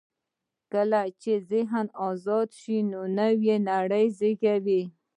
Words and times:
کله 0.71 1.01
چې 1.21 1.31
ذهن 1.51 1.85
آزاد 2.09 2.49
شي، 2.59 2.77
نوې 3.19 3.55
نړۍ 3.69 4.05
زېږي. 4.17 4.81